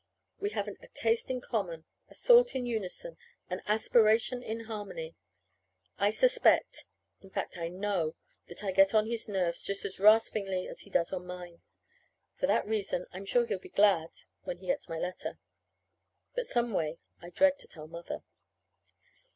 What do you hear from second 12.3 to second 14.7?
For that reason I'm sure he'll be glad when he